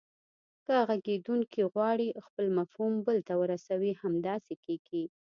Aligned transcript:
که 0.65 0.75
غږیدونکی 0.89 1.61
غواړي 1.73 2.07
خپل 2.25 2.45
مفهوم 2.57 2.93
بل 3.05 3.17
ته 3.27 3.33
ورسوي 3.41 3.91
همداسې 4.01 4.53
کیږي 4.65 5.03